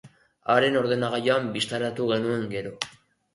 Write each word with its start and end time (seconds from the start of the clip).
Haren 0.53 0.77
ordenagailuan 0.79 1.51
bistaratu 1.59 2.09
genuen 2.13 2.49
gero. 2.57 2.73